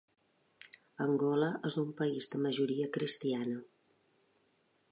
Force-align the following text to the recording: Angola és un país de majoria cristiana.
Angola 1.05 1.49
és 1.69 1.77
un 1.81 1.91
país 1.99 2.29
de 2.31 2.41
majoria 2.47 2.87
cristiana. 2.97 3.61